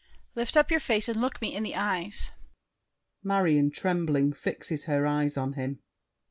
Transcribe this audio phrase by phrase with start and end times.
[0.33, 2.31] Lift up your face and look me in the eyes.
[3.21, 5.83] [Marion, trembling, fixes her eyes on him.